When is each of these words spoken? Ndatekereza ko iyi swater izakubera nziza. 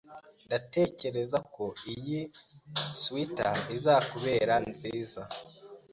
Ndatekereza 0.45 1.37
ko 1.55 1.65
iyi 1.93 2.19
swater 3.01 3.55
izakubera 3.77 4.55
nziza. 4.69 5.21